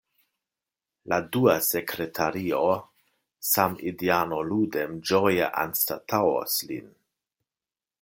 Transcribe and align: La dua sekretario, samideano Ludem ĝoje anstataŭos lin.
La 1.11 1.19
dua 1.35 1.53
sekretario, 1.65 2.63
samideano 3.51 4.41
Ludem 4.49 4.99
ĝoje 5.13 5.55
anstataŭos 5.67 6.61
lin. 6.73 6.95